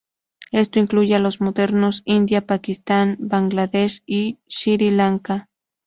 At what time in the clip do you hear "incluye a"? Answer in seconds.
0.79-1.19